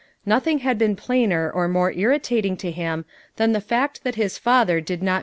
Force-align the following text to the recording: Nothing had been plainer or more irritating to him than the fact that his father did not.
Nothing 0.25 0.57
had 0.65 0.79
been 0.79 0.95
plainer 0.95 1.51
or 1.51 1.67
more 1.67 1.91
irritating 1.93 2.57
to 2.57 2.71
him 2.71 3.05
than 3.35 3.51
the 3.51 3.61
fact 3.61 4.03
that 4.03 4.15
his 4.15 4.35
father 4.35 4.81
did 4.81 5.03
not. 5.03 5.19